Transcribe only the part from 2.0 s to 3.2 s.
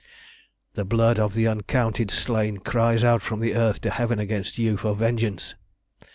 slain cries